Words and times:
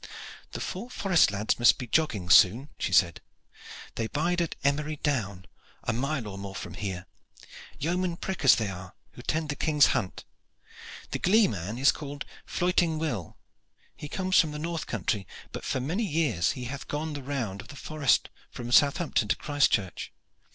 "The 0.53 0.59
four 0.59 0.89
forest 0.89 1.29
lads 1.29 1.59
must 1.59 1.77
be 1.77 1.85
jogging 1.85 2.31
soon," 2.31 2.69
she 2.79 2.91
said. 2.91 3.21
"They 3.93 4.07
bide 4.07 4.41
at 4.41 4.55
Emery 4.63 4.95
Down, 4.95 5.45
a 5.83 5.93
mile 5.93 6.27
or 6.27 6.39
more 6.39 6.55
from 6.55 6.73
here. 6.73 7.05
Yeomen 7.77 8.17
prickers 8.17 8.55
they 8.55 8.67
are, 8.67 8.95
who 9.11 9.21
tend 9.21 9.49
to 9.51 9.55
the 9.55 9.63
King's 9.63 9.85
hunt. 9.93 10.25
The 11.11 11.19
gleeman 11.19 11.77
is 11.77 11.91
called 11.91 12.25
Floyting 12.47 12.97
Will. 12.97 13.37
He 13.95 14.09
comes 14.09 14.39
from 14.39 14.53
the 14.53 14.57
north 14.57 14.87
country, 14.87 15.27
but 15.51 15.63
for 15.63 15.79
many 15.79 16.03
years 16.07 16.53
he 16.53 16.63
hath 16.63 16.87
gone 16.87 17.13
the 17.13 17.21
round 17.21 17.61
of 17.61 17.67
the 17.67 17.75
forest 17.75 18.29
from 18.49 18.71
Southampton 18.71 19.27
to 19.27 19.35
Christchurch. 19.35 20.11